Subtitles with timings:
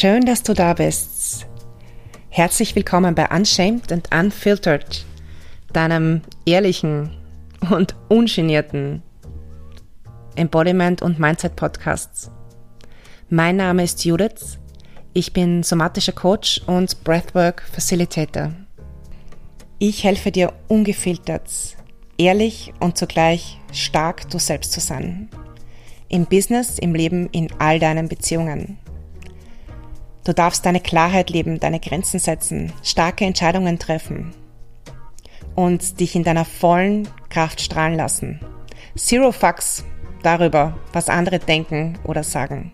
[0.00, 1.44] Schön, dass du da bist.
[2.28, 5.04] Herzlich willkommen bei Unshamed and Unfiltered,
[5.72, 7.10] deinem ehrlichen
[7.68, 9.02] und ungenierten
[10.36, 12.30] Embodiment und Mindset Podcasts.
[13.28, 14.60] Mein Name ist Judith.
[15.14, 18.52] Ich bin somatischer Coach und Breathwork Facilitator.
[19.80, 21.50] Ich helfe dir ungefiltert,
[22.18, 25.28] ehrlich und zugleich stark du selbst zu sein.
[26.08, 28.78] Im Business, im Leben, in all deinen Beziehungen.
[30.28, 34.34] Du darfst deine Klarheit leben, deine Grenzen setzen, starke Entscheidungen treffen
[35.54, 38.38] und dich in deiner vollen Kraft strahlen lassen.
[38.94, 39.86] Zero Fucks
[40.22, 42.72] darüber, was andere denken oder sagen.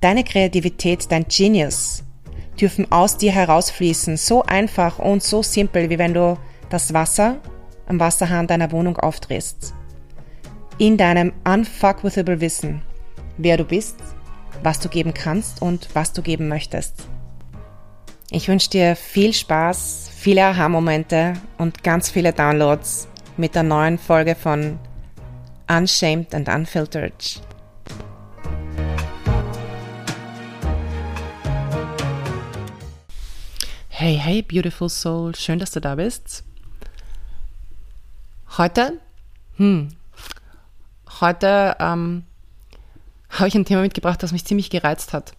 [0.00, 2.04] Deine Kreativität, dein Genius
[2.60, 6.38] dürfen aus dir herausfließen, so einfach und so simpel, wie wenn du
[6.70, 7.40] das Wasser
[7.88, 9.74] am Wasserhahn deiner Wohnung aufdrehst.
[10.78, 12.82] In deinem unfuckwithable Wissen,
[13.38, 13.96] wer du bist,
[14.62, 17.08] was du geben kannst und was du geben möchtest.
[18.30, 24.34] Ich wünsche dir viel Spaß, viele Aha-Momente und ganz viele Downloads mit der neuen Folge
[24.34, 24.78] von
[25.68, 27.42] Unshamed and Unfiltered.
[33.88, 36.42] Hey, hey, beautiful soul, schön, dass du da bist.
[38.58, 38.98] Heute,
[39.58, 39.90] hm,
[41.20, 42.24] heute ähm,
[43.32, 45.32] habe ich ein Thema mitgebracht, das mich ziemlich gereizt hat.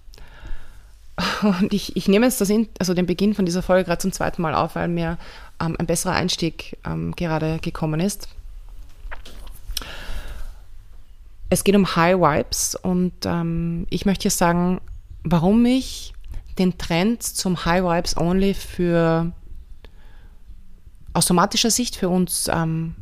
[1.44, 4.12] Und ich, ich nehme jetzt das in, also den Beginn von dieser Folge gerade zum
[4.12, 5.18] zweiten Mal auf, weil mir
[5.62, 8.28] ähm, ein besserer Einstieg ähm, gerade gekommen ist.
[11.50, 14.82] Es geht um High Vibes und ähm, ich möchte hier sagen,
[15.24, 16.14] warum ich
[16.58, 19.32] den Trend zum High Vibes Only für
[21.14, 22.96] aus somatischer Sicht für uns ähm,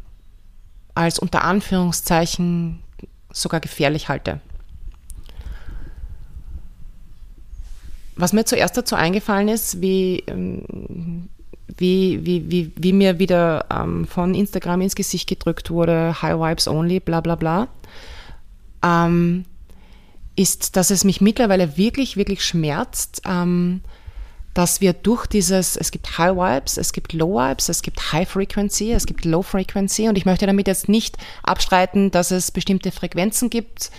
[0.96, 2.84] als unter Anführungszeichen
[3.32, 4.42] sogar gefährlich halte.
[8.16, 11.30] Was mir zuerst dazu eingefallen ist, wie, ähm,
[11.78, 16.68] wie, wie, wie, wie mir wieder ähm, von Instagram ins Gesicht gedrückt wurde, High Vibes
[16.68, 17.68] Only, bla bla bla,
[18.84, 19.46] ähm,
[20.36, 23.82] ist, dass es mich mittlerweile wirklich, wirklich schmerzt, ähm,
[24.54, 28.30] dass wir durch dieses, es gibt High Vibes, es gibt Low Vibes, es gibt High
[28.30, 32.92] Frequency, es gibt Low Frequency und ich möchte damit jetzt nicht abstreiten, dass es bestimmte
[32.92, 33.92] Frequenzen gibt,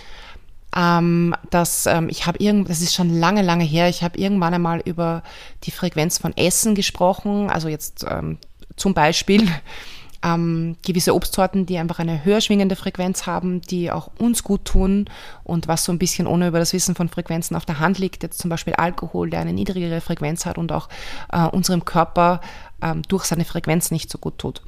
[0.75, 4.53] ähm, dass ähm, ich habe irgend, das ist schon lange, lange her, ich habe irgendwann
[4.53, 5.23] einmal über
[5.63, 8.37] die Frequenz von Essen gesprochen, also jetzt ähm,
[8.75, 9.47] zum Beispiel
[10.23, 15.05] ähm, gewisse Obstsorten, die einfach eine höher schwingende Frequenz haben, die auch uns gut tun
[15.43, 18.23] und was so ein bisschen ohne über das Wissen von Frequenzen auf der Hand liegt,
[18.23, 20.89] jetzt zum Beispiel Alkohol, der eine niedrigere Frequenz hat und auch
[21.31, 22.41] äh, unserem Körper
[22.81, 24.63] ähm, durch seine Frequenz nicht so gut tut.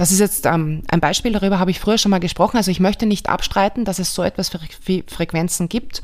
[0.00, 2.56] Das ist jetzt ähm, ein Beispiel, darüber habe ich früher schon mal gesprochen.
[2.56, 4.58] Also ich möchte nicht abstreiten, dass es so etwas für
[5.06, 6.02] Frequenzen gibt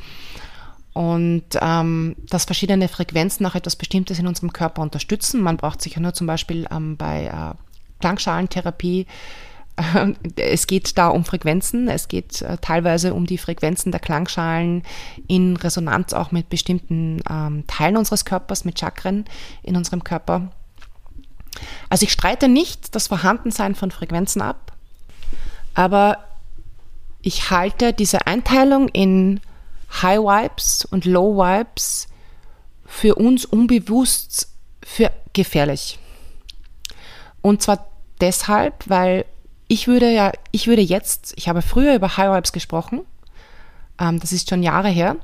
[0.93, 5.41] und ähm, dass verschiedene Frequenzen auch etwas Bestimmtes in unserem Körper unterstützen.
[5.41, 7.55] Man braucht sich ja nur zum Beispiel ähm, bei äh,
[8.01, 9.07] Klangschalentherapie
[9.77, 14.83] äh, es geht da um Frequenzen, es geht äh, teilweise um die Frequenzen der Klangschalen
[15.27, 19.25] in Resonanz auch mit bestimmten ähm, Teilen unseres Körpers, mit Chakren
[19.63, 20.51] in unserem Körper.
[21.89, 24.73] Also ich streite nicht das Vorhandensein von Frequenzen ab,
[25.75, 26.25] aber
[27.23, 29.41] ich halte diese Einteilung in
[30.03, 32.09] High Vibes und Low Vibes
[32.85, 34.49] für uns unbewusst
[34.83, 35.99] für gefährlich.
[37.43, 37.87] Und zwar
[38.21, 39.25] deshalb, weil
[39.69, 43.03] ich würde ja, ich würde jetzt, ich habe früher über High Vibes gesprochen,
[43.99, 45.17] ähm, das ist schon Jahre her.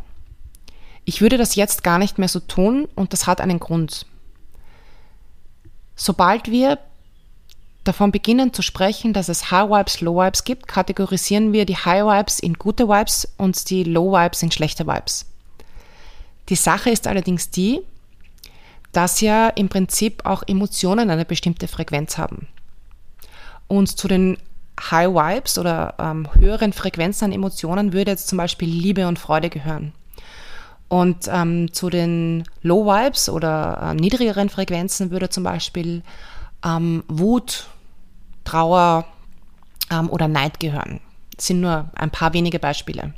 [1.04, 4.06] Ich würde das jetzt gar nicht mehr so tun und das hat einen Grund.
[5.96, 6.78] Sobald wir
[7.84, 12.04] davon beginnen zu sprechen, dass es High Vibes, Low Vibes gibt, kategorisieren wir die High
[12.04, 15.26] Vibes in gute Vibes und die Low Vibes in schlechte Vibes.
[16.48, 17.80] Die Sache ist allerdings die,
[18.92, 22.46] dass ja im Prinzip auch Emotionen eine bestimmte Frequenz haben.
[23.68, 24.38] Und zu den
[24.90, 29.50] High Vibes oder ähm, höheren Frequenzen an Emotionen würde jetzt zum Beispiel Liebe und Freude
[29.50, 29.92] gehören.
[30.92, 36.02] Und ähm, zu den Low Vibes oder äh, niedrigeren Frequenzen würde zum Beispiel
[36.62, 37.66] ähm, Wut,
[38.44, 39.06] Trauer
[39.90, 41.00] ähm, oder Neid gehören.
[41.34, 43.14] Das sind nur ein paar wenige Beispiele.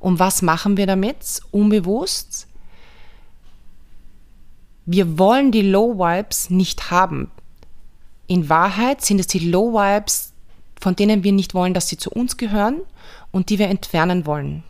[0.00, 1.42] Und was machen wir damit?
[1.50, 2.48] Unbewusst.
[4.86, 7.30] Wir wollen die Low Vibes nicht haben.
[8.26, 10.32] In Wahrheit sind es die Low Vibes,
[10.80, 12.80] von denen wir nicht wollen, dass sie zu uns gehören
[13.32, 14.64] und die wir entfernen wollen.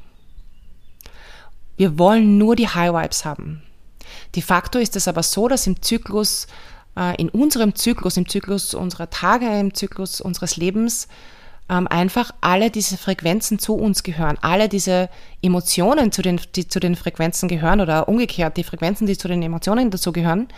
[1.76, 3.62] Wir wollen nur die High Vibes haben.
[4.34, 6.46] De facto ist es aber so, dass im Zyklus,
[6.96, 11.08] äh, in unserem Zyklus, im Zyklus unserer Tage, im Zyklus unseres Lebens,
[11.69, 15.08] ähm, einfach alle diese Frequenzen zu uns gehören, alle diese
[15.43, 19.43] Emotionen zu den, die zu den Frequenzen gehören oder umgekehrt die Frequenzen, die zu den
[19.43, 20.49] Emotionen dazu gehören,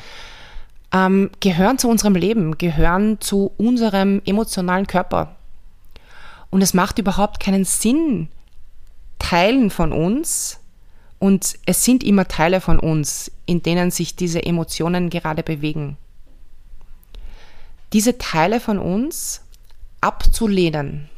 [0.93, 5.37] ähm, gehören zu unserem Leben, gehören zu unserem emotionalen Körper.
[6.51, 8.29] Und es macht überhaupt keinen Sinn,
[9.19, 10.58] Teilen von uns,
[11.19, 15.97] und es sind immer Teile von uns, in denen sich diese Emotionen gerade bewegen.
[17.93, 19.43] Diese Teile von uns
[20.01, 21.09] abzulehnen,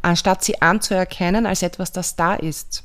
[0.00, 2.84] anstatt sie anzuerkennen als etwas, das da ist.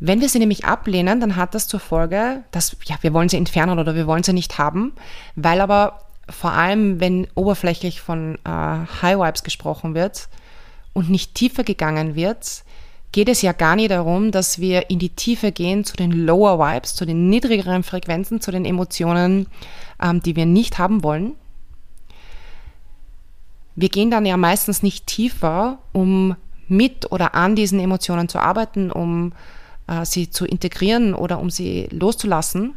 [0.00, 3.36] Wenn wir sie nämlich ablehnen, dann hat das zur Folge, dass ja, wir wollen sie
[3.36, 4.92] entfernen oder wir wollen sie nicht haben,
[5.36, 10.28] weil aber vor allem, wenn oberflächlich von äh, High Vibes gesprochen wird
[10.94, 12.64] und nicht tiefer gegangen wird,
[13.14, 16.58] geht es ja gar nicht darum, dass wir in die Tiefe gehen zu den Lower
[16.58, 19.46] Vibes, zu den niedrigeren Frequenzen, zu den Emotionen,
[20.02, 21.36] ähm, die wir nicht haben wollen.
[23.76, 26.34] Wir gehen dann ja meistens nicht tiefer, um
[26.66, 29.32] mit oder an diesen Emotionen zu arbeiten, um
[29.86, 32.74] äh, sie zu integrieren oder um sie loszulassen,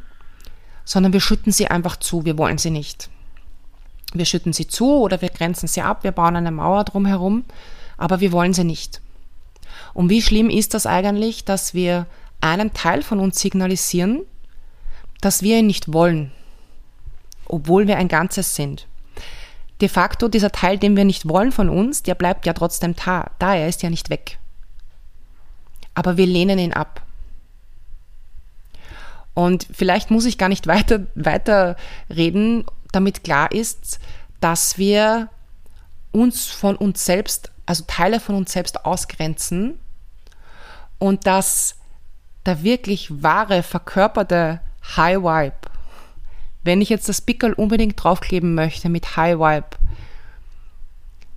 [0.85, 3.09] sondern wir schütten sie einfach zu, wir wollen sie nicht.
[4.13, 7.43] Wir schütten sie zu oder wir grenzen sie ab, wir bauen eine Mauer drumherum,
[7.97, 9.01] aber wir wollen sie nicht.
[9.93, 12.07] Und wie schlimm ist das eigentlich, dass wir
[12.41, 14.21] einen Teil von uns signalisieren,
[15.21, 16.31] dass wir ihn nicht wollen,
[17.45, 18.87] obwohl wir ein Ganzes sind.
[19.81, 23.31] De facto, dieser Teil, den wir nicht wollen von uns, der bleibt ja trotzdem da,
[23.39, 24.39] da er ist ja nicht weg.
[25.93, 27.03] Aber wir lehnen ihn ab.
[29.33, 31.75] Und vielleicht muss ich gar nicht weiter, weiter
[32.09, 33.99] reden, damit klar ist,
[34.39, 35.29] dass wir
[36.11, 39.77] uns von uns selbst, also Teile von uns selbst ausgrenzen
[40.97, 41.75] und dass
[42.45, 44.61] der wirklich wahre, verkörperte
[44.95, 45.57] High Vibe,
[46.63, 49.77] wenn ich jetzt das Pickel unbedingt draufkleben möchte mit High Vibe,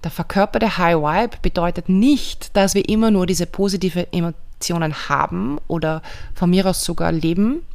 [0.04, 6.00] der verkörperte High Vibe bedeutet nicht, dass wir immer nur diese positive Emotionen haben oder
[6.34, 7.66] von mir aus sogar leben,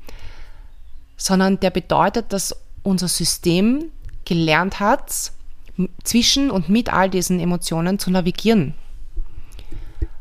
[1.18, 3.92] sondern der bedeutet, dass unser System
[4.24, 5.31] gelernt hat,
[6.04, 8.74] zwischen und mit all diesen Emotionen zu navigieren.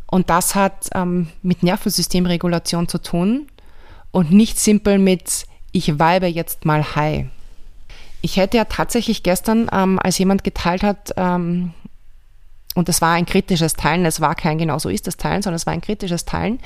[0.07, 3.49] Und das hat ähm, mit Nervensystemregulation zu tun
[4.11, 7.27] und nicht simpel mit ich weibe jetzt mal high.
[8.23, 11.75] Ich hätte ja tatsächlich gestern, ähm, als jemand geteilt hat, ähm,
[12.77, 15.57] und das war ein kritisches Teilen, es war kein genau so ist das Teilen, sondern
[15.57, 16.61] es war ein kritisches Teilen,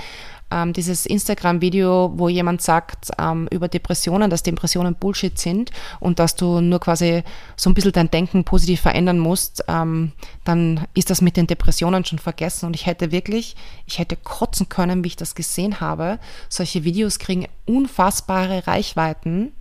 [0.51, 6.37] ähm, dieses Instagram-Video, wo jemand sagt ähm, über Depressionen, dass Depressionen Bullshit sind und dass
[6.37, 7.23] du nur quasi
[7.57, 10.13] so ein bisschen dein Denken positiv verändern musst, ähm,
[10.45, 12.67] dann ist das mit den Depressionen schon vergessen.
[12.67, 13.57] Und ich hätte wirklich,
[13.87, 16.19] ich hätte kotzen können, wie ich das gesehen habe.
[16.49, 19.53] Solche Videos kriegen unfassbare Reichweiten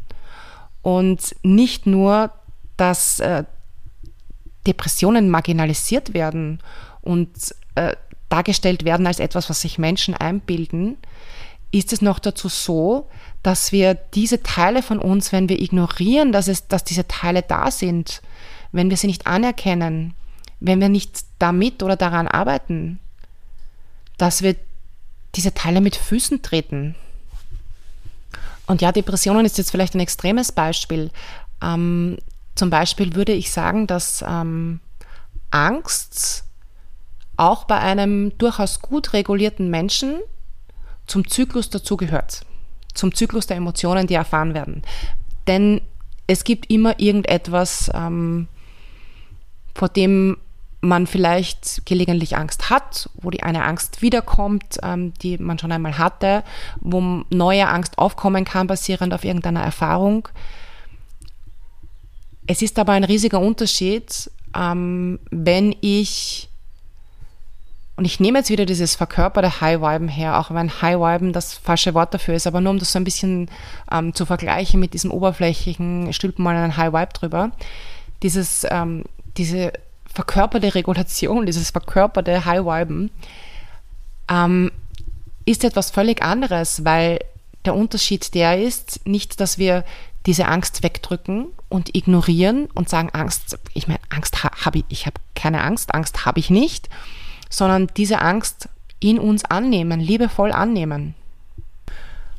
[0.82, 2.32] und nicht nur,
[2.78, 3.44] dass äh,
[4.66, 6.60] Depressionen marginalisiert werden
[7.02, 7.30] und
[7.76, 7.96] äh,
[8.30, 10.98] dargestellt werden als etwas, was sich Menschen einbilden,
[11.72, 13.10] ist es noch dazu so,
[13.44, 17.72] dass wir diese Teile von uns, wenn wir ignorieren, dass, es, dass diese Teile da
[17.72, 18.22] sind,
[18.72, 20.14] wenn wir sie nicht anerkennen,
[20.60, 23.00] wenn wir nicht damit oder daran arbeiten,
[24.18, 24.56] dass wir
[25.36, 26.96] diese Teile mit Füßen treten.
[28.66, 31.12] Und ja, Depressionen ist jetzt vielleicht ein extremes Beispiel.
[31.62, 32.18] Ähm,
[32.56, 34.80] zum Beispiel würde ich sagen, dass ähm,
[35.52, 36.44] Angst
[37.38, 40.20] auch bei einem durchaus gut regulierten Menschen
[41.06, 42.42] zum Zyklus dazugehört.
[42.94, 44.82] Zum Zyklus der Emotionen, die erfahren werden.
[45.48, 45.82] Denn
[46.26, 48.48] es gibt immer irgendetwas, ähm,
[49.74, 50.38] vor dem
[50.82, 55.98] man vielleicht gelegentlich Angst hat, wo die eine Angst wiederkommt, ähm, die man schon einmal
[55.98, 56.44] hatte,
[56.82, 60.28] wo neue Angst aufkommen kann, basierend auf irgendeiner Erfahrung.
[62.46, 66.47] Es ist aber ein riesiger Unterschied, ähm, wenn ich
[67.98, 72.14] und ich nehme jetzt wieder dieses verkörperte High-Viben her, auch wenn High-Viben das falsche Wort
[72.14, 73.50] dafür ist, aber nur um das so ein bisschen
[73.92, 77.52] ähm, zu vergleichen mit diesem oberflächlichen, stülpen mal einen High-Vibe drüber.
[78.22, 79.74] Dieses, ähm, diese
[80.14, 83.10] verkörperte Regulation, dieses verkörperte High-Viben
[84.30, 84.72] ähm,
[85.46, 87.20] ist etwas völlig anderes, weil
[87.66, 89.84] der Unterschied der ist, nicht, dass wir
[90.28, 95.20] diese Angst wegdrücken und ignorieren und sagen, Angst, ich meine, Angst habe ich, ich habe
[95.34, 96.90] keine Angst, Angst habe ich nicht,
[97.50, 101.16] sondern diese Angst in uns annehmen, liebevoll annehmen.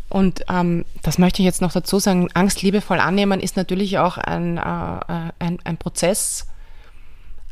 [0.09, 4.17] Und ähm, das möchte ich jetzt noch dazu sagen, Angst liebevoll annehmen ist natürlich auch
[4.17, 6.47] ein, äh, äh, ein, ein, Prozess,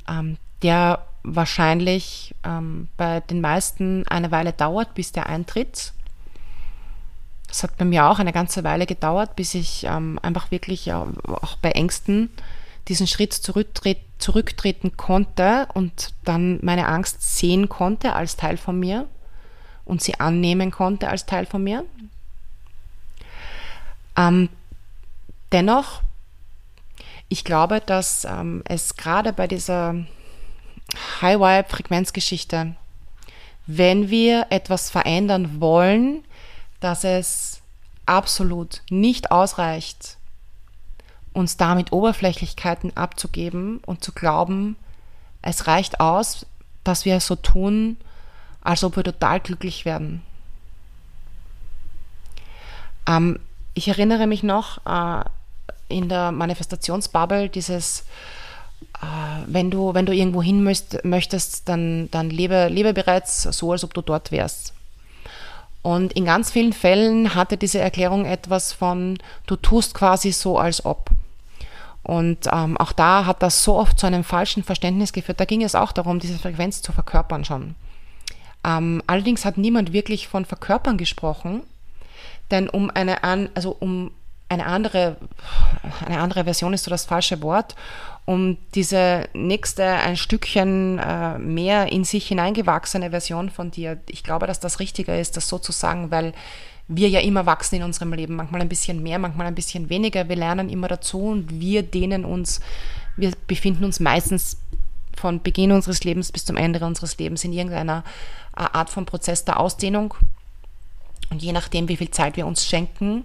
[0.09, 5.93] ähm, der wahrscheinlich ähm, bei den meisten eine Weile dauert, bis der eintritt.
[7.51, 11.07] Es hat bei mir auch eine ganze Weile gedauert, bis ich ähm, einfach wirklich ja,
[11.27, 12.31] auch bei Ängsten
[12.89, 19.09] diesen Schritt zurücktreten konnte und dann meine Angst sehen konnte als Teil von mir
[19.85, 21.85] und sie annehmen konnte als Teil von mir.
[24.17, 24.49] Ähm,
[25.53, 26.03] dennoch,
[27.29, 29.95] ich glaube, dass ähm, es gerade bei dieser
[31.21, 32.77] High-Vibe-Frequenzgeschichte,
[33.67, 36.25] wenn wir etwas verändern wollen,
[36.81, 37.61] dass es
[38.07, 40.17] absolut nicht ausreicht,
[41.37, 44.77] uns damit Oberflächlichkeiten abzugeben und zu glauben,
[45.43, 46.47] es reicht aus,
[46.83, 47.99] dass wir so tun,
[48.63, 50.23] als ob wir total glücklich werden.
[53.07, 53.39] Ähm,
[53.75, 55.25] ich erinnere mich noch äh,
[55.89, 58.01] in der Manifestationsbubble dieses,
[59.03, 59.07] äh,
[59.47, 63.93] wenn, du, wenn du irgendwo hin möchtest, dann, dann lebe, lebe bereits so, als ob
[63.95, 64.73] du dort wärst.
[65.83, 70.85] Und in ganz vielen Fällen hatte diese Erklärung etwas von, du tust quasi so, als
[70.85, 71.11] ob.
[72.07, 75.41] Und ähm, auch da hat das so oft zu einem falschen Verständnis geführt.
[75.41, 77.75] Da ging es auch darum, diese Frequenz zu verkörpern schon.
[78.65, 81.63] Ähm, allerdings hat niemand wirklich von Verkörpern gesprochen,
[82.53, 84.13] denn um eine, an, also um
[84.49, 85.17] eine andere,
[86.07, 87.75] eine andere Version ist so das falsche Wort,
[88.25, 93.99] um diese nächste ein Stückchen äh, mehr in sich hineingewachsene Version von dir.
[94.09, 96.35] Ich glaube, dass das richtiger ist, das so zu sagen, weil
[96.89, 100.29] wir ja immer wachsen in unserem Leben, manchmal ein bisschen mehr, manchmal ein bisschen weniger.
[100.29, 102.61] Wir lernen immer dazu und wir dehnen uns,
[103.17, 104.59] wir befinden uns meistens
[105.17, 108.05] von Beginn unseres Lebens bis zum Ende unseres Lebens in irgendeiner
[108.57, 110.15] äh, Art von Prozess der Ausdehnung.
[111.31, 113.25] Und je nachdem, wie viel Zeit wir uns schenken,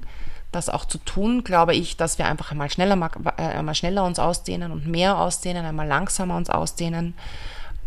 [0.52, 4.20] das auch zu tun, glaube ich, dass wir einfach einmal schneller, äh, einmal schneller uns
[4.20, 7.14] ausdehnen und mehr ausdehnen, einmal langsamer uns ausdehnen.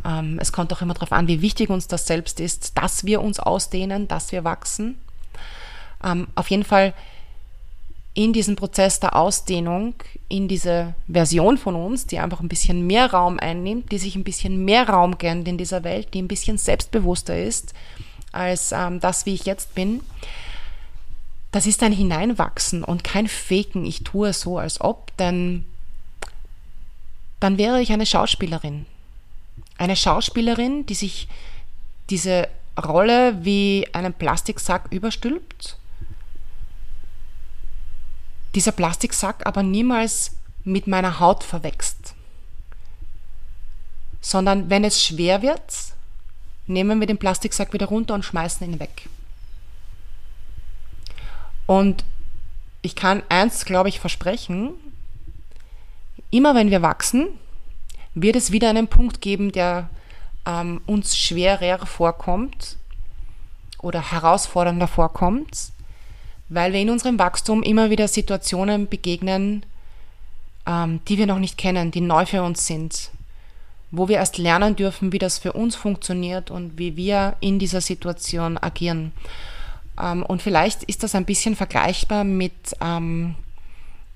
[0.05, 3.23] Ähm, es kommt auch immer darauf an, wie wichtig uns das selbst ist, dass wir
[3.23, 4.99] uns ausdehnen, dass wir wachsen.
[6.05, 6.95] Ähm, auf jeden Fall
[8.15, 9.95] in diesem Prozess der Ausdehnung,
[10.29, 14.23] in diese Version von uns, die einfach ein bisschen mehr Raum einnimmt, die sich ein
[14.23, 17.75] bisschen mehr Raum gönnt in dieser Welt, die ein bisschen selbstbewusster ist
[18.35, 20.01] als ähm, das, wie ich jetzt bin,
[21.53, 25.65] das ist ein Hineinwachsen und kein Faken, ich tue so, als ob, denn
[27.39, 28.87] dann wäre ich eine Schauspielerin.
[29.79, 31.29] Eine Schauspielerin, die sich
[32.11, 32.49] diese
[32.83, 35.77] Rolle wie einen Plastiksack überstülpt.
[38.55, 40.33] Dieser Plastiksack aber niemals
[40.65, 42.15] mit meiner Haut verwächst.
[44.21, 45.63] Sondern wenn es schwer wird,
[46.67, 49.09] nehmen wir den Plastiksack wieder runter und schmeißen ihn weg.
[51.67, 52.05] Und
[52.83, 54.75] ich kann eins, glaube ich, versprechen,
[56.31, 57.29] immer wenn wir wachsen,
[58.15, 59.89] wird es wieder einen Punkt geben, der
[60.47, 62.77] ähm, uns schwerer vorkommt
[63.79, 65.73] oder herausfordernder vorkommt,
[66.55, 69.65] weil wir in unserem Wachstum immer wieder Situationen begegnen,
[70.67, 73.11] ähm, die wir noch nicht kennen, die neu für uns sind,
[73.91, 77.81] wo wir erst lernen dürfen, wie das für uns funktioniert und wie wir in dieser
[77.81, 79.13] Situation agieren.
[80.01, 83.35] Ähm, und vielleicht ist das ein bisschen vergleichbar mit ähm,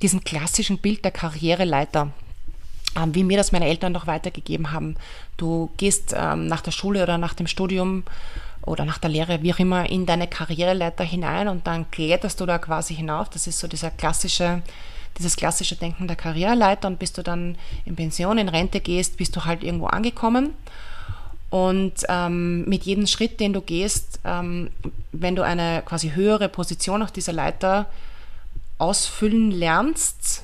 [0.02, 2.12] diesem klassischen Bild der Karriereleiter,
[2.96, 4.96] ähm, wie mir das meine Eltern noch weitergegeben haben.
[5.36, 8.04] Du gehst ähm, nach der Schule oder nach dem Studium
[8.68, 12.46] oder nach der Lehre, wie auch immer, in deine Karriereleiter hinein und dann kletterst du
[12.46, 13.28] da quasi hinauf.
[13.30, 14.62] Das ist so dieser klassische,
[15.18, 19.34] dieses klassische Denken der Karriereleiter und bis du dann in Pension, in Rente gehst, bist
[19.34, 20.50] du halt irgendwo angekommen.
[21.50, 24.70] Und ähm, mit jedem Schritt, den du gehst, ähm,
[25.12, 27.86] wenn du eine quasi höhere Position auf dieser Leiter
[28.76, 30.42] ausfüllen lernst,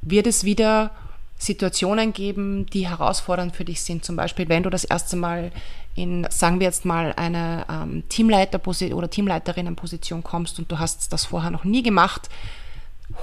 [0.00, 0.90] wird es wieder
[1.38, 4.04] Situationen geben, die herausfordernd für dich sind.
[4.04, 5.50] Zum Beispiel, wenn du das erste Mal
[5.94, 8.60] in, sagen wir jetzt mal, eine ähm, Teamleiter-
[8.94, 12.28] oder Teamleiterinnenposition kommst und du hast das vorher noch nie gemacht,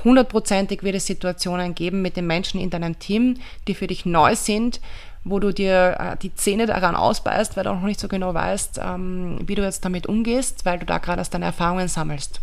[0.03, 3.37] hundertprozentig wird es Situationen geben mit den Menschen in deinem Team,
[3.67, 4.79] die für dich neu sind,
[5.23, 8.79] wo du dir äh, die Zähne daran ausbeißt, weil du noch nicht so genau weißt,
[8.83, 12.41] ähm, wie du jetzt damit umgehst, weil du da gerade erst deine Erfahrungen sammelst.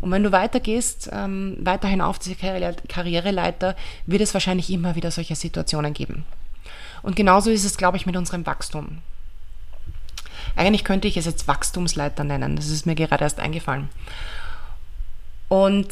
[0.00, 5.36] Und wenn du weitergehst, ähm, weiterhin auf diese Karriereleiter, wird es wahrscheinlich immer wieder solche
[5.36, 6.24] Situationen geben.
[7.02, 8.98] Und genauso ist es, glaube ich, mit unserem Wachstum.
[10.58, 12.56] Eigentlich könnte ich es jetzt Wachstumsleiter nennen.
[12.56, 13.88] Das ist mir gerade erst eingefallen.
[15.48, 15.88] Und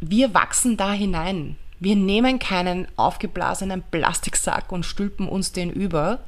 [0.00, 1.56] wir wachsen da hinein.
[1.78, 6.18] Wir nehmen keinen aufgeblasenen Plastiksack und stülpen uns den über.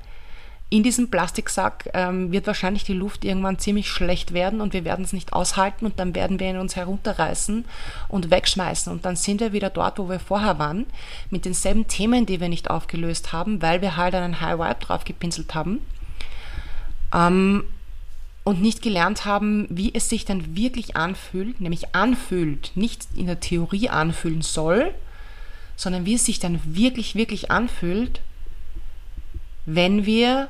[0.70, 5.04] In diesem Plastiksack ähm, wird wahrscheinlich die Luft irgendwann ziemlich schlecht werden und wir werden
[5.04, 7.66] es nicht aushalten und dann werden wir ihn uns herunterreißen
[8.08, 10.86] und wegschmeißen und dann sind wir wieder dort, wo wir vorher waren,
[11.28, 15.04] mit denselben Themen, die wir nicht aufgelöst haben, weil wir halt einen High Vibe drauf
[15.04, 15.82] gepinselt haben.
[17.12, 17.64] Ähm,
[18.44, 23.40] und nicht gelernt haben, wie es sich dann wirklich anfühlt, nämlich anfühlt, nicht in der
[23.40, 24.92] Theorie anfühlen soll,
[25.76, 28.20] sondern wie es sich dann wirklich, wirklich anfühlt,
[29.64, 30.48] wenn wir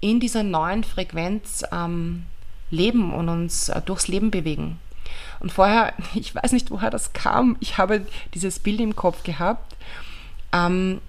[0.00, 2.24] in dieser neuen Frequenz ähm,
[2.70, 4.78] leben und uns äh, durchs Leben bewegen.
[5.40, 9.76] Und vorher, ich weiß nicht, woher das kam, ich habe dieses Bild im Kopf gehabt.
[10.52, 11.00] Ähm,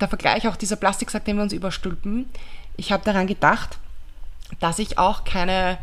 [0.00, 2.26] der Vergleich auch dieser Plastiksack, den wir uns überstülpen.
[2.76, 3.78] Ich habe daran gedacht,
[4.60, 5.78] dass ich auch keine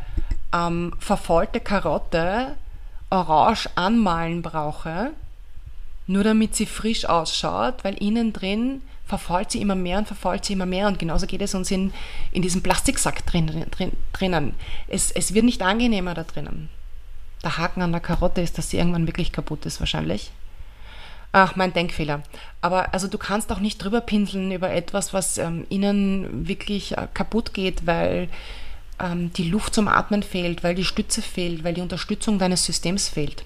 [0.53, 2.55] ähm, verfaulte Karotte
[3.09, 5.11] orange anmalen brauche,
[6.07, 10.53] nur damit sie frisch ausschaut, weil innen drin verfault sie immer mehr und verfault sie
[10.53, 10.87] immer mehr.
[10.87, 11.93] Und genauso geht es uns in,
[12.31, 14.53] in diesem Plastiksack drin, drin, drinnen.
[14.87, 16.69] Es, es wird nicht angenehmer da drinnen.
[17.43, 20.31] Der Haken an der Karotte ist, dass sie irgendwann wirklich kaputt ist, wahrscheinlich.
[21.33, 22.23] Ach, mein Denkfehler.
[22.59, 27.07] Aber also du kannst auch nicht drüber pinseln über etwas, was ähm, innen wirklich äh,
[27.13, 28.27] kaputt geht, weil
[28.99, 33.07] ähm, die Luft zum Atmen fehlt, weil die Stütze fehlt, weil die Unterstützung deines Systems
[33.07, 33.43] fehlt.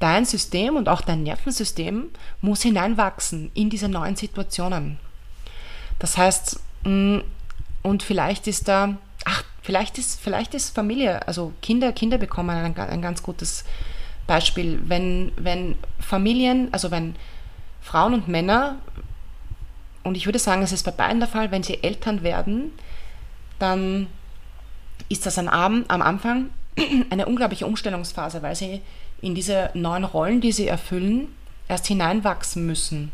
[0.00, 2.10] Dein System und auch dein Nervensystem
[2.42, 4.98] muss hineinwachsen in diese neuen Situationen.
[5.98, 7.20] Das heißt, mm,
[7.82, 12.76] und vielleicht ist da, ach, vielleicht ist, vielleicht ist Familie, also Kinder, Kinder bekommen ein,
[12.76, 13.64] ein ganz gutes
[14.26, 14.80] Beispiel.
[14.86, 17.14] Wenn, wenn Familien, also wenn
[17.80, 18.76] Frauen und Männer,
[20.02, 22.72] und ich würde sagen, es ist bei beiden der Fall, wenn sie Eltern werden,
[23.58, 24.06] dann
[25.08, 26.50] ist das am, am Anfang
[27.10, 28.82] eine unglaubliche Umstellungsphase, weil sie
[29.20, 31.28] in diese neuen Rollen, die sie erfüllen,
[31.68, 33.12] erst hineinwachsen müssen.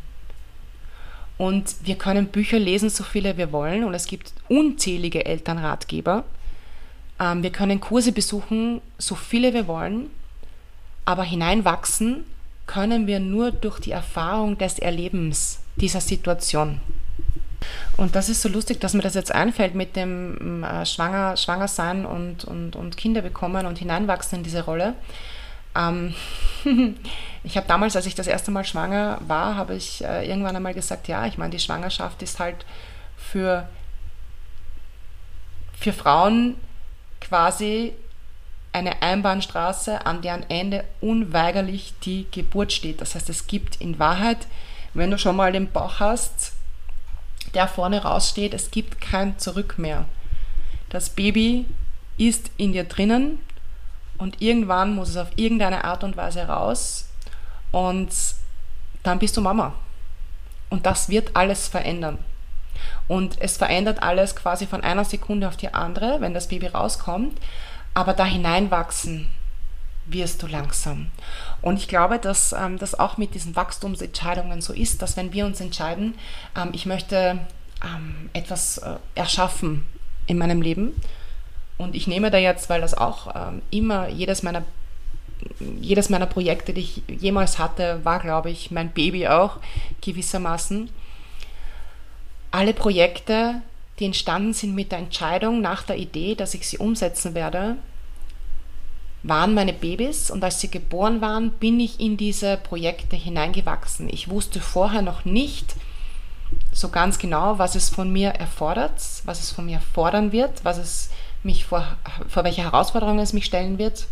[1.39, 6.25] Und wir können Bücher lesen, so viele wir wollen, und es gibt unzählige Elternratgeber.
[7.19, 10.11] Ähm, wir können Kurse besuchen, so viele wir wollen,
[11.05, 12.25] aber hineinwachsen
[12.67, 16.81] können wir nur durch die Erfahrung des Erlebens dieser Situation.
[17.97, 21.69] Und das ist so lustig, dass mir das jetzt einfällt mit dem äh, Schwanger, Schwanger
[21.69, 24.95] sein und, und, und Kinder bekommen und hineinwachsen in diese Rolle.
[25.75, 26.15] Ähm,
[27.45, 30.75] ich habe damals, als ich das erste Mal schwanger war, habe ich äh, irgendwann einmal
[30.75, 32.65] gesagt, ja, ich meine, die Schwangerschaft ist halt
[33.17, 33.69] für,
[35.79, 36.57] für Frauen
[37.21, 37.93] quasi
[38.73, 43.01] eine Einbahnstraße, an deren Ende unweigerlich die Geburt steht.
[43.01, 44.47] Das heißt, es gibt in Wahrheit,
[44.95, 46.53] wenn du schon mal den Bauch hast,
[47.55, 50.07] der vorne raussteht, es gibt kein Zurück mehr.
[50.89, 51.67] Das Baby
[52.17, 53.41] ist in dir drinnen
[54.19, 57.09] und irgendwann muss es auf irgendeine Art und Weise raus
[57.73, 58.11] und
[59.03, 59.75] dann bist du Mama.
[60.71, 62.19] Und das wird alles verändern.
[63.09, 67.39] Und es verändert alles quasi von einer Sekunde auf die andere, wenn das Baby rauskommt.
[67.95, 69.29] Aber da hineinwachsen
[70.07, 71.11] wirst du langsam.
[71.61, 75.47] Und ich glaube, dass ähm, das auch mit diesen Wachstumsentscheidungen so ist, dass wenn wir
[75.47, 76.15] uns entscheiden,
[76.57, 77.39] ähm, ich möchte
[77.85, 79.87] ähm, etwas äh, erschaffen
[80.27, 80.95] in meinem Leben,
[81.83, 84.63] und ich nehme da jetzt, weil das auch ähm, immer jedes meiner
[85.81, 89.57] jedes meiner Projekte, die ich jemals hatte, war, glaube ich, mein Baby auch
[90.01, 90.89] gewissermaßen.
[92.53, 93.61] Alle Projekte,
[94.03, 97.77] die entstanden sind mit der Entscheidung nach der Idee, dass ich sie umsetzen werde,
[99.23, 104.09] waren meine Babys und als sie geboren waren, bin ich in diese Projekte hineingewachsen.
[104.09, 105.77] Ich wusste vorher noch nicht
[106.73, 110.79] so ganz genau, was es von mir erfordert, was es von mir fordern wird, was
[110.79, 111.11] es
[111.45, 111.87] mich vor,
[112.27, 114.09] vor welche Herausforderungen es mich stellen wird.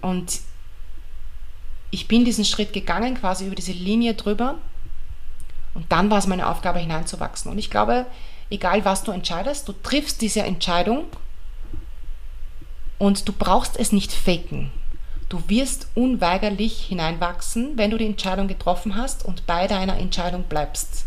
[0.00, 0.40] Und
[1.92, 4.56] ich bin diesen Schritt gegangen, quasi über diese Linie drüber.
[5.74, 7.52] Und dann war es meine Aufgabe, hineinzuwachsen.
[7.52, 8.06] Und ich glaube,
[8.50, 11.04] egal was du entscheidest, du triffst diese Entscheidung
[12.98, 14.70] und du brauchst es nicht faken.
[15.28, 21.06] Du wirst unweigerlich hineinwachsen, wenn du die Entscheidung getroffen hast und bei deiner Entscheidung bleibst.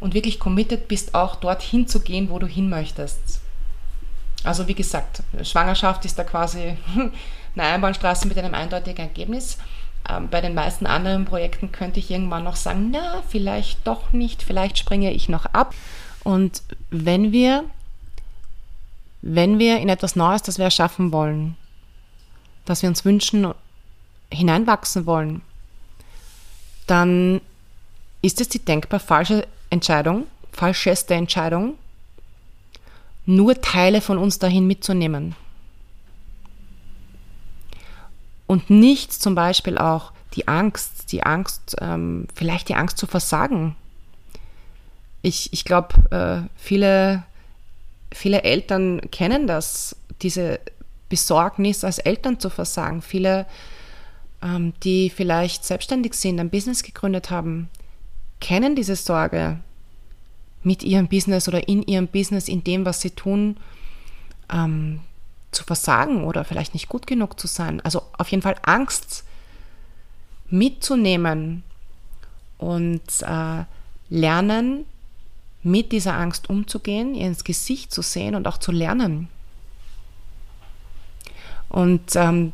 [0.00, 3.40] Und wirklich committed bist, auch dorthin zu gehen, wo du hin möchtest.
[4.42, 6.76] Also wie gesagt, Schwangerschaft ist da quasi
[7.54, 9.58] eine Einbahnstraße mit einem eindeutigen Ergebnis.
[10.08, 14.42] Ähm, bei den meisten anderen Projekten könnte ich irgendwann noch sagen, na, vielleicht doch nicht,
[14.42, 15.74] vielleicht springe ich noch ab.
[16.22, 17.64] Und wenn wir
[19.22, 21.56] wenn wir in etwas Neues, das wir erschaffen wollen,
[22.64, 23.52] das wir uns wünschen,
[24.32, 25.42] hineinwachsen wollen,
[26.86, 27.40] dann
[28.22, 31.74] ist es die denkbar falsche Entscheidung, falscheste Entscheidung,
[33.26, 35.36] nur Teile von uns dahin mitzunehmen.
[38.50, 43.76] Und nicht zum Beispiel auch die Angst, die Angst, ähm, vielleicht die Angst zu versagen.
[45.22, 47.24] Ich, ich glaube, äh, viele
[48.12, 50.60] viele Eltern kennen das, diese
[51.08, 53.02] Besorgnis als Eltern zu versagen.
[53.02, 53.46] Viele,
[54.42, 57.68] ähm, die vielleicht selbstständig sind, ein Business gegründet haben,
[58.40, 59.60] kennen diese Sorge
[60.62, 63.56] mit ihrem Business oder in ihrem Business, in dem, was sie tun,
[64.52, 65.00] ähm,
[65.52, 67.80] zu versagen oder vielleicht nicht gut genug zu sein.
[67.80, 69.24] Also auf jeden Fall Angst
[70.48, 71.62] mitzunehmen
[72.58, 73.64] und äh,
[74.08, 74.84] lernen,
[75.62, 79.28] mit dieser Angst umzugehen, ihr ins Gesicht zu sehen und auch zu lernen.
[81.68, 82.52] Und ähm,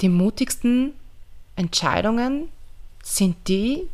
[0.00, 0.92] die mutigsten
[1.56, 2.48] Entscheidungen
[3.02, 3.88] sind die,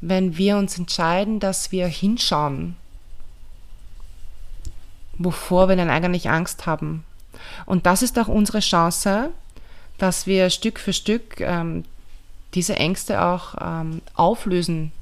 [0.00, 2.76] wenn wir uns entscheiden, dass wir hinschauen,
[5.16, 7.04] wovor wir denn eigentlich Angst haben.
[7.66, 9.30] Und das ist auch unsere Chance,
[9.98, 11.84] dass wir Stück für Stück ähm,
[12.54, 14.92] diese Ängste auch ähm, auflösen.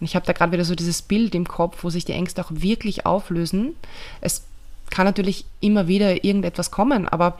[0.00, 2.50] Ich habe da gerade wieder so dieses Bild im Kopf, wo sich die Ängste auch
[2.50, 3.76] wirklich auflösen.
[4.20, 4.44] Es
[4.90, 7.38] kann natürlich immer wieder irgendetwas kommen, aber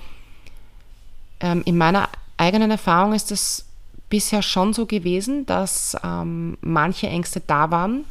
[1.41, 3.67] ähm, in meiner eigenen Erfahrung ist es
[4.09, 8.05] bisher schon so gewesen, dass ähm, manche Ängste da waren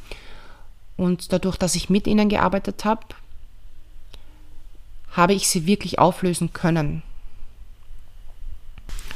[0.97, 3.01] und dadurch, dass ich mit ihnen gearbeitet habe,
[5.12, 7.04] habe ich sie wirklich auflösen können.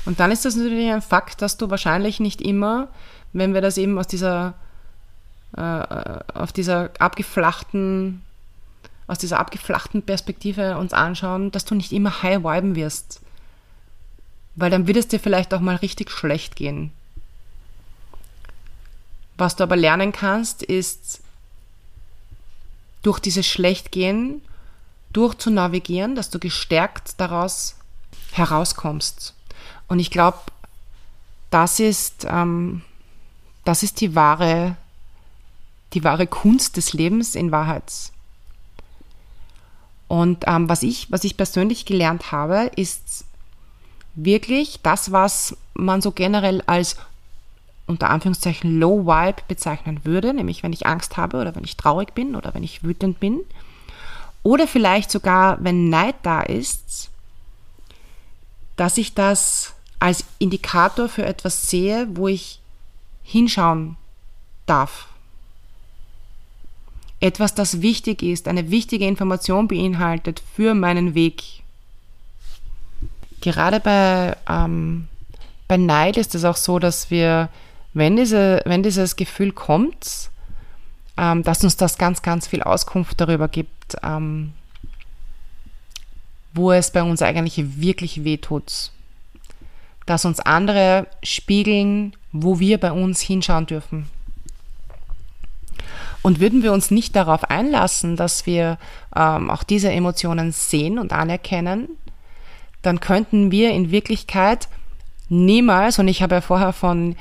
[0.05, 2.89] Und dann ist das natürlich ein Fakt, dass du wahrscheinlich nicht immer,
[3.33, 4.53] wenn wir das eben aus dieser,
[5.57, 5.61] äh,
[6.33, 8.21] auf dieser abgeflachten,
[9.07, 13.21] aus dieser abgeflachten Perspektive uns anschauen, dass du nicht immer high viben wirst.
[14.55, 16.91] Weil dann wird es dir vielleicht auch mal richtig schlecht gehen.
[19.37, 21.21] Was du aber lernen kannst, ist
[23.01, 24.41] durch dieses Schlechtgehen
[25.15, 27.75] durchzunavigieren, dass du gestärkt daraus
[28.31, 29.33] herauskommst.
[29.87, 30.39] Und ich glaube,
[31.49, 32.81] das ist, ähm,
[33.63, 34.75] das ist die wahre,
[35.93, 38.11] die wahre Kunst des Lebens in Wahrheit.
[40.07, 43.25] Und ähm, was, ich, was ich persönlich gelernt habe, ist
[44.15, 46.97] wirklich das, was man so generell als
[47.87, 52.13] unter Anführungszeichen Low Vibe bezeichnen würde, nämlich wenn ich Angst habe oder wenn ich traurig
[52.13, 53.41] bin oder wenn ich wütend bin
[54.45, 57.09] oder vielleicht sogar wenn Neid da ist,
[58.75, 62.59] dass ich das als Indikator für etwas sehe, wo ich
[63.23, 63.97] hinschauen
[64.67, 65.07] darf.
[67.19, 71.41] Etwas, das wichtig ist, eine wichtige Information beinhaltet für meinen Weg.
[73.41, 75.07] Gerade bei, ähm,
[75.67, 77.49] bei Neid ist es auch so, dass wir,
[77.95, 80.29] wenn, diese, wenn dieses Gefühl kommt,
[81.17, 84.53] ähm, dass uns das ganz, ganz viel Auskunft darüber gibt, ähm,
[86.53, 88.91] wo es bei uns eigentlich wirklich wehtut
[90.05, 94.07] dass uns andere spiegeln, wo wir bei uns hinschauen dürfen.
[96.21, 98.77] Und würden wir uns nicht darauf einlassen, dass wir
[99.15, 101.89] ähm, auch diese Emotionen sehen und anerkennen,
[102.81, 104.67] dann könnten wir in Wirklichkeit
[105.29, 107.15] niemals, und ich habe ja vorher von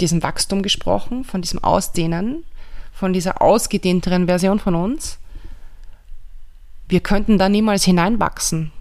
[0.00, 2.44] diesem Wachstum gesprochen, von diesem Ausdehnen,
[3.00, 5.18] von dieser ausgedehnteren Version von uns,
[6.86, 8.72] wir könnten da niemals hineinwachsen.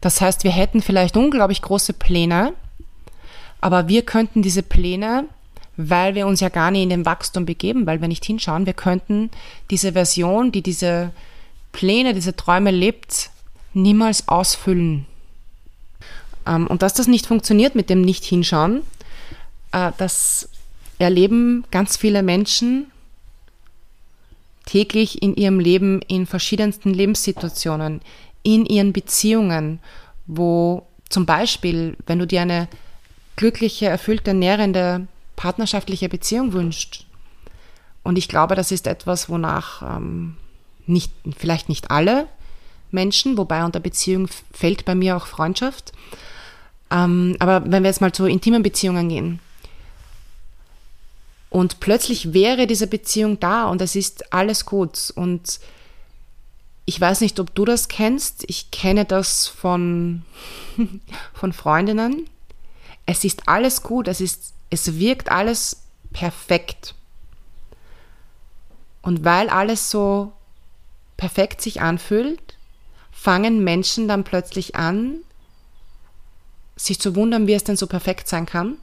[0.00, 2.54] Das heißt, wir hätten vielleicht unglaublich große Pläne,
[3.60, 5.26] aber wir könnten diese Pläne,
[5.76, 8.72] weil wir uns ja gar nicht in den Wachstum begeben, weil wir nicht hinschauen, wir
[8.72, 9.30] könnten
[9.70, 11.12] diese Version, die diese
[11.72, 13.28] Pläne, diese Träume lebt,
[13.74, 15.04] niemals ausfüllen.
[16.46, 18.80] Ähm, und dass das nicht funktioniert mit dem Nicht-Hinschauen,
[19.72, 20.48] äh, das
[21.00, 22.86] erleben ganz viele Menschen
[24.66, 28.00] täglich in ihrem Leben in verschiedensten Lebenssituationen,
[28.42, 29.80] in ihren Beziehungen,
[30.26, 32.68] wo zum Beispiel, wenn du dir eine
[33.36, 37.06] glückliche, erfüllte, nährende partnerschaftliche Beziehung wünschst,
[38.02, 40.36] und ich glaube, das ist etwas, wonach ähm,
[40.86, 42.26] nicht, vielleicht nicht alle
[42.90, 45.92] Menschen, wobei unter Beziehung fällt bei mir auch Freundschaft.
[46.90, 49.40] Ähm, aber wenn wir jetzt mal zu intimen Beziehungen gehen,
[51.50, 55.58] und plötzlich wäre diese Beziehung da und es ist alles gut und
[56.86, 58.44] ich weiß nicht, ob du das kennst.
[58.48, 60.22] Ich kenne das von,
[61.34, 62.28] von Freundinnen.
[63.04, 65.82] Es ist alles gut, es, ist, es wirkt alles
[66.12, 66.94] perfekt.
[69.02, 70.32] Und weil alles so
[71.16, 72.56] perfekt sich anfühlt,
[73.12, 75.18] fangen Menschen dann plötzlich an,
[76.76, 78.78] sich zu wundern, wie es denn so perfekt sein kann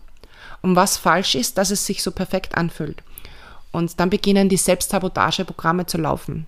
[0.62, 3.04] und was falsch ist, dass es sich so perfekt anfühlt.
[3.72, 6.48] Und dann beginnen die Selbstsabotageprogramme zu laufen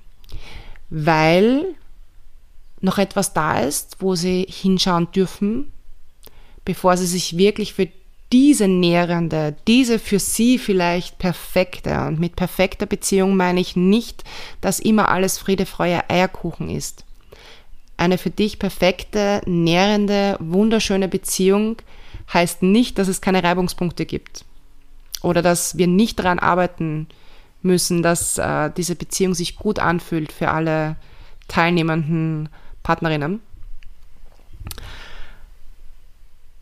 [0.90, 1.76] weil
[2.82, 5.72] noch etwas da ist, wo sie hinschauen dürfen,
[6.66, 7.90] bevor sie sich wirklich für
[8.32, 14.24] diese nährende, diese für sie vielleicht perfekte, und mit perfekter Beziehung meine ich nicht,
[14.62, 17.06] dass immer alles Friede, Freude, Eierkuchen ist.
[17.98, 21.78] Eine für dich perfekte, nährende, wunderschöne Beziehung
[22.34, 24.46] heißt nicht, dass es keine Reibungspunkte gibt.
[25.22, 27.08] Oder dass wir nicht daran arbeiten
[27.62, 30.96] müssen, dass äh, diese Beziehung sich gut anfühlt für alle
[31.48, 32.50] teilnehmenden
[32.84, 33.42] Partnerinnen.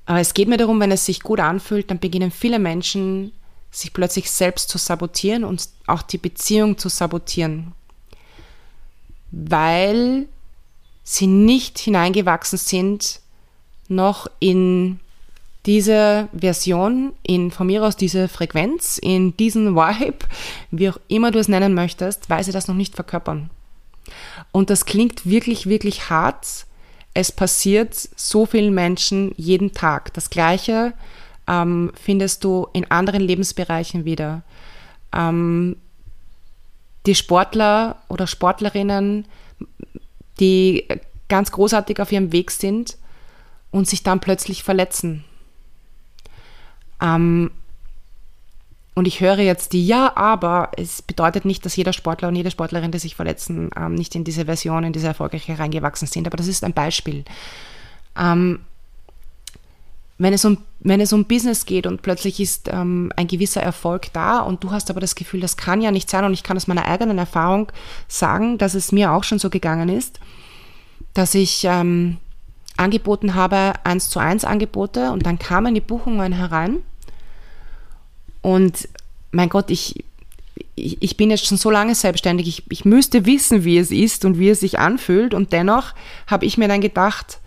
[0.05, 3.33] Aber es geht mir darum, wenn es sich gut anfühlt, dann beginnen viele Menschen
[3.69, 7.73] sich plötzlich selbst zu sabotieren und auch die Beziehung zu sabotieren,
[9.31, 10.27] weil
[11.03, 13.19] sie nicht hineingewachsen sind
[13.89, 14.99] noch in
[15.67, 20.25] diese Version, in von mir aus diese Frequenz, in diesen Vibe,
[20.71, 23.49] wie auch immer du es nennen möchtest, weil sie das noch nicht verkörpern.
[24.53, 26.65] Und das klingt wirklich, wirklich hart.
[27.13, 30.13] Es passiert so vielen Menschen jeden Tag.
[30.13, 30.93] Das Gleiche
[31.47, 34.43] ähm, findest du in anderen Lebensbereichen wieder.
[35.13, 35.75] Ähm,
[37.05, 39.25] die Sportler oder Sportlerinnen,
[40.39, 40.87] die
[41.27, 42.97] ganz großartig auf ihrem Weg sind
[43.71, 45.25] und sich dann plötzlich verletzen
[47.01, 47.51] ähm,
[48.97, 52.49] und ich höre jetzt die, ja, aber es bedeutet nicht, dass jeder Sportler und jede
[52.49, 56.25] Sportlerin, die sich verletzen, ähm, nicht in diese Version, in diese erfolgreiche reingewachsen sind.
[56.25, 57.23] Aber das ist ein Beispiel.
[58.17, 58.61] Ähm,
[60.17, 64.11] wenn es, um, wenn es um Business geht und plötzlich ist ähm, ein gewisser Erfolg
[64.13, 66.57] da und du hast aber das Gefühl, das kann ja nicht sein und ich kann
[66.57, 67.71] aus meiner eigenen Erfahrung
[68.07, 70.19] sagen, dass es mir auch schon so gegangen ist,
[71.13, 72.17] dass ich ähm,
[72.77, 76.79] angeboten habe, eins zu eins Angebote und dann kamen die Buchungen herein.
[78.41, 78.87] Und
[79.31, 80.05] mein Gott, ich,
[80.75, 84.25] ich, ich bin jetzt schon so lange selbstständig, ich, ich müsste wissen, wie es ist
[84.25, 85.33] und wie es sich anfühlt.
[85.33, 85.93] Und dennoch
[86.27, 87.39] habe ich mir dann gedacht,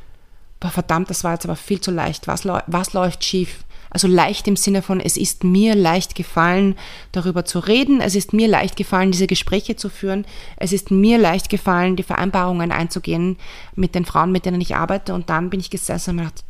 [0.58, 2.26] boah, verdammt, das war jetzt aber viel zu leicht.
[2.26, 3.64] Was, was läuft schief?
[3.90, 6.76] Also leicht im Sinne von, es ist mir leicht gefallen,
[7.10, 8.00] darüber zu reden.
[8.00, 10.24] Es ist mir leicht gefallen, diese Gespräche zu führen.
[10.56, 13.36] Es ist mir leicht gefallen, die Vereinbarungen einzugehen
[13.74, 15.12] mit den Frauen, mit denen ich arbeite.
[15.12, 16.44] Und dann bin ich gesessen und gedacht,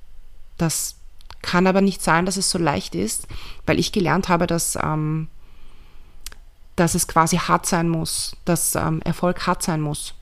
[0.59, 0.97] das
[1.41, 3.27] kann aber nicht sein, dass es so leicht ist,
[3.65, 5.29] weil ich gelernt habe, dass, ähm,
[6.77, 10.13] dass es quasi hart sein muss, dass ähm, Erfolg hart sein muss.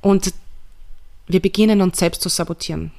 [0.00, 0.34] Und
[1.28, 2.90] wir beginnen uns selbst zu sabotieren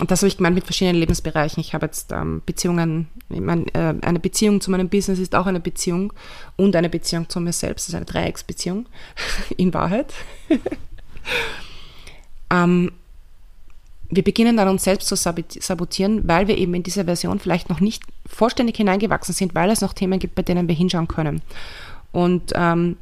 [0.00, 1.60] und das habe ich gemeint mit verschiedenen Lebensbereichen.
[1.60, 5.46] Ich habe jetzt ähm, Beziehungen, ich meine, äh, eine Beziehung zu meinem Business ist auch
[5.46, 6.12] eine Beziehung
[6.56, 8.86] und eine Beziehung zu mir selbst, das ist eine Dreiecksbeziehung,
[9.56, 10.14] in Wahrheit.
[12.50, 12.92] ähm,
[14.10, 17.80] wir beginnen dann uns selbst zu sabotieren, weil wir eben in dieser Version vielleicht noch
[17.80, 21.42] nicht vollständig hineingewachsen sind, weil es noch Themen gibt, bei denen wir hinschauen können.
[22.10, 22.96] Und ähm,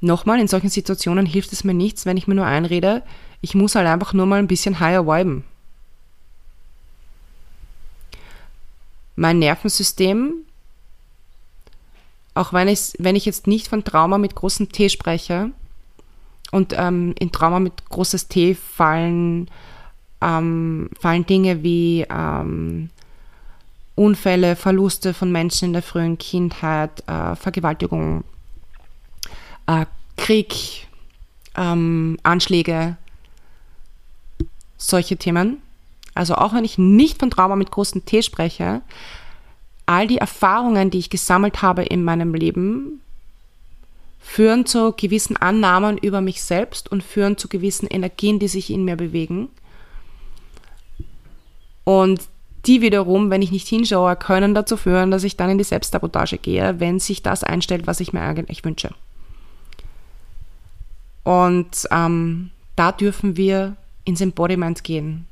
[0.00, 3.02] nochmal, in solchen Situationen hilft es mir nichts, wenn ich mir nur einrede,
[3.40, 5.44] ich muss halt einfach nur mal ein bisschen higher viben.
[9.16, 10.34] Mein Nervensystem,
[12.34, 15.52] auch wenn ich, wenn ich jetzt nicht von Trauma mit großem T spreche,
[16.52, 19.50] und ähm, in Trauma mit großes T fallen,
[20.20, 22.90] ähm, fallen Dinge wie ähm,
[23.94, 28.24] Unfälle, Verluste von Menschen in der frühen Kindheit, äh, Vergewaltigung,
[29.66, 30.86] äh, Krieg,
[31.56, 32.96] ähm, Anschläge,
[34.76, 35.62] solche Themen.
[36.16, 38.82] Also auch wenn ich nicht von Trauma mit großem T spreche,
[39.86, 43.00] all die Erfahrungen, die ich gesammelt habe in meinem Leben,
[44.18, 48.84] führen zu gewissen Annahmen über mich selbst und führen zu gewissen Energien, die sich in
[48.84, 49.48] mir bewegen.
[51.84, 52.22] Und
[52.66, 56.38] die wiederum, wenn ich nicht hinschaue, können dazu führen, dass ich dann in die Selbstsabotage
[56.38, 58.90] gehe, wenn sich das einstellt, was ich mir eigentlich wünsche.
[61.22, 65.26] Und ähm, da dürfen wir ins Embodiment gehen.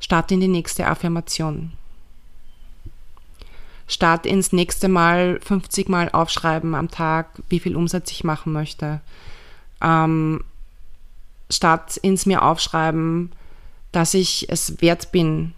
[0.00, 1.72] Start in die nächste Affirmation.
[3.86, 9.00] Start ins nächste Mal 50 Mal aufschreiben am Tag, wie viel Umsatz ich machen möchte.
[9.80, 10.44] Ähm,
[11.50, 13.32] Start ins mir aufschreiben,
[13.92, 15.54] dass ich es wert bin,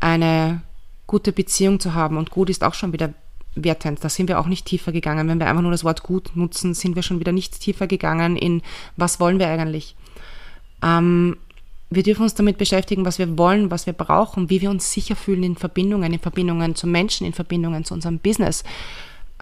[0.00, 0.62] eine
[1.06, 2.16] gute Beziehung zu haben.
[2.16, 3.14] Und gut ist auch schon wieder
[3.54, 4.02] wertend.
[4.02, 5.28] Da sind wir auch nicht tiefer gegangen.
[5.28, 8.36] Wenn wir einfach nur das Wort gut nutzen, sind wir schon wieder nicht tiefer gegangen
[8.36, 8.62] in,
[8.96, 9.94] was wollen wir eigentlich.
[10.82, 11.36] Ähm,
[11.90, 15.16] wir dürfen uns damit beschäftigen, was wir wollen, was wir brauchen, wie wir uns sicher
[15.16, 18.62] fühlen in Verbindungen, in Verbindungen zu Menschen, in Verbindungen zu unserem Business,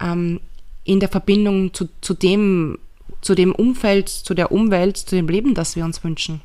[0.00, 0.40] ähm,
[0.84, 2.78] in der Verbindung zu, zu, dem,
[3.20, 6.40] zu dem Umfeld, zu der Umwelt, zu dem Leben, das wir uns wünschen.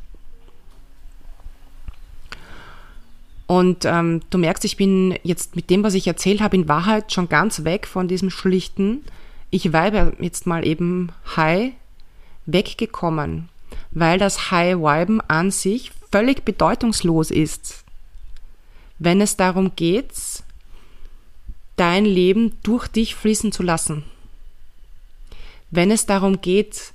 [3.48, 7.13] Und ähm, du merkst, ich bin jetzt mit dem, was ich erzählt habe, in Wahrheit
[7.13, 9.06] schon ganz weg von diesem schlichten,
[9.52, 11.74] ich weibe jetzt mal eben High
[12.46, 13.48] weggekommen
[13.91, 17.83] weil das High Viben an sich völlig bedeutungslos ist,
[18.99, 20.13] wenn es darum geht,
[21.75, 24.03] dein Leben durch dich fließen zu lassen.
[25.71, 26.93] Wenn es darum geht,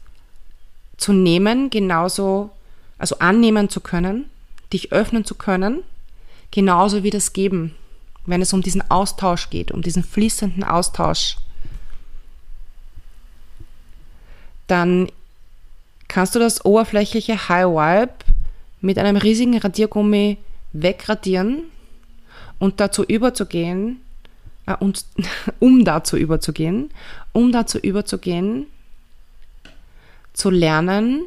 [0.96, 2.50] zu nehmen, genauso,
[2.98, 4.30] also annehmen zu können,
[4.72, 5.82] dich öffnen zu können,
[6.50, 7.74] genauso wie das Geben,
[8.26, 11.36] wenn es um diesen Austausch geht, um diesen fließenden Austausch,
[14.66, 15.10] dann
[16.09, 18.12] kannst du das oberflächliche High Vibe
[18.81, 20.38] mit einem riesigen Radiergummi
[20.73, 21.64] wegradieren
[22.59, 24.01] und dazu überzugehen,
[24.66, 25.05] äh, und,
[25.59, 26.90] um dazu überzugehen,
[27.33, 28.66] um dazu überzugehen,
[30.33, 31.25] zu lernen,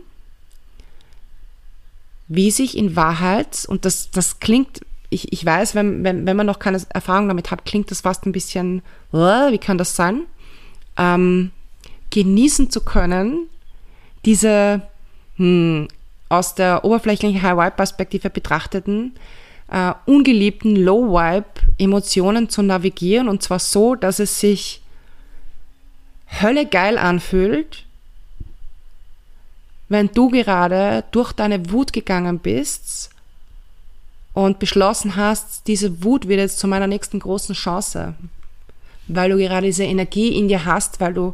[2.27, 6.45] wie sich in Wahrheit, und das, das klingt, ich, ich weiß, wenn, wenn, wenn man
[6.45, 10.21] noch keine Erfahrung damit hat, klingt das fast ein bisschen, wie kann das sein?
[10.97, 11.51] Ähm,
[12.11, 13.49] genießen zu können,
[14.25, 14.81] diese
[15.37, 15.87] hm,
[16.29, 19.13] aus der oberflächlichen High-Vibe-Perspektive betrachteten,
[19.69, 23.27] äh, ungeliebten Low-Vibe-Emotionen zu navigieren.
[23.27, 24.81] Und zwar so, dass es sich
[26.41, 27.85] Hölle geil anfühlt,
[29.89, 33.09] wenn du gerade durch deine Wut gegangen bist
[34.33, 38.13] und beschlossen hast, diese Wut wird jetzt zu meiner nächsten großen Chance,
[39.07, 41.33] weil du gerade diese Energie in dir hast, weil du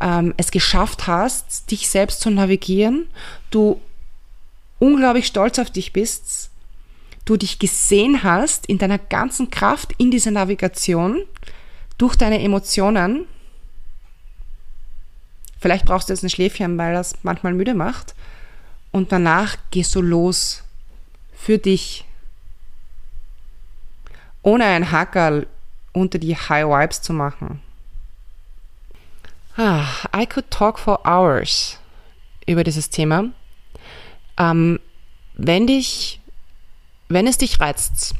[0.00, 3.06] ähm, es geschafft hast, dich selbst zu navigieren,
[3.50, 3.80] du
[4.78, 6.50] unglaublich stolz auf dich bist,
[7.24, 11.22] du dich gesehen hast in deiner ganzen Kraft in dieser Navigation
[11.96, 13.26] durch deine Emotionen
[15.64, 18.14] Vielleicht brauchst du jetzt ein Schläfchen, weil das manchmal müde macht.
[18.92, 20.62] Und danach gehst du los
[21.34, 22.04] für dich.
[24.42, 25.46] Ohne ein Hackerl
[25.94, 27.62] unter die High Vibes zu machen.
[29.56, 31.78] Ah, I could talk for hours
[32.46, 33.26] über dieses Thema.
[34.36, 34.80] Ähm,
[35.34, 36.20] wenn dich,
[37.08, 38.14] wenn es dich reizt,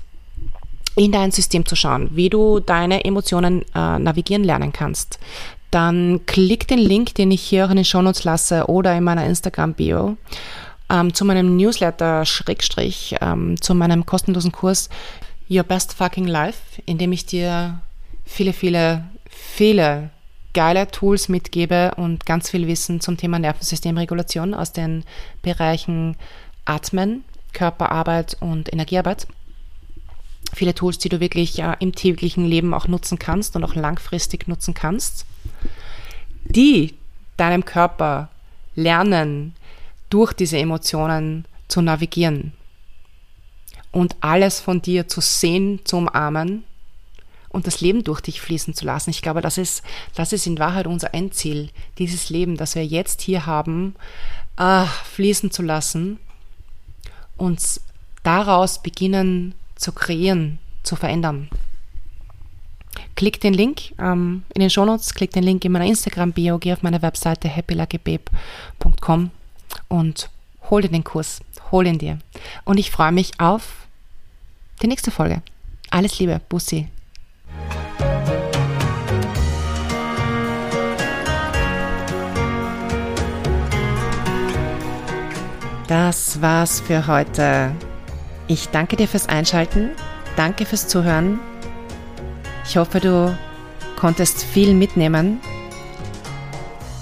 [0.97, 5.19] in dein System zu schauen, wie du deine Emotionen äh, navigieren lernen kannst,
[5.73, 9.27] dann klick den Link, den ich hier auch in den Shownotes lasse oder in meiner
[9.27, 10.17] Instagram-Bio
[10.89, 14.89] ähm, zu meinem Newsletter Schrägstrich, ähm, zu meinem kostenlosen Kurs
[15.51, 17.81] Your Best Fucking Life, in dem ich dir
[18.25, 20.11] viele, viele, viele
[20.55, 25.05] geile Tools mitgebe und ganz viel Wissen zum Thema Nervensystemregulation aus den
[25.43, 26.17] Bereichen
[26.65, 29.27] Atmen, Körperarbeit und Energiearbeit.
[30.55, 34.49] Viele Tools, die du wirklich ja, im täglichen Leben auch nutzen kannst und auch langfristig
[34.49, 35.27] nutzen kannst
[36.45, 36.95] die
[37.37, 38.29] deinem Körper
[38.75, 39.55] lernen,
[40.11, 42.53] durch diese Emotionen zu navigieren
[43.91, 46.65] und alles von dir zu sehen, zu umarmen
[47.55, 49.11] und das Leben durch dich fließen zu lassen.
[49.11, 49.85] Ich glaube, das ist,
[50.17, 53.95] das ist in Wahrheit unser Endziel, dieses Leben, das wir jetzt hier haben,
[54.59, 56.19] äh, fließen zu lassen,
[57.37, 57.81] uns
[58.25, 61.49] daraus beginnen zu kreieren, zu verändern.
[63.15, 66.83] Klick den Link ähm, in den Shownotes, klick den Link in meiner Instagram-Bio, geh auf
[66.83, 69.31] meine Webseite happyluckybabe.com
[69.87, 70.29] und
[70.71, 71.41] hol dir den Kurs,
[71.71, 72.19] hol ihn dir.
[72.65, 73.87] Und ich freue mich auf
[74.83, 75.41] die nächste Folge.
[75.91, 76.89] Alles Liebe, Bussi.
[85.87, 87.73] Das war's für heute.
[88.47, 89.91] Ich danke dir fürs Einschalten,
[90.37, 91.39] danke fürs Zuhören
[92.67, 93.37] ich hoffe, du
[93.97, 95.41] konntest viel mitnehmen.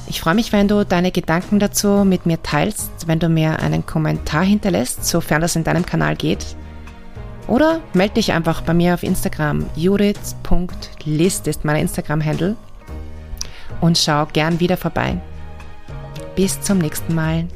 [0.08, 3.86] Ich freue mich, wenn du deine Gedanken dazu mit mir teilst, wenn du mir einen
[3.86, 6.44] Kommentar hinterlässt, sofern das in deinem Kanal geht.
[7.48, 9.66] Oder melde dich einfach bei mir auf Instagram.
[9.74, 12.56] Judith.list ist mein Instagram-Handle.
[13.80, 15.16] Und schau gern wieder vorbei.
[16.36, 17.46] Bis zum nächsten Mal.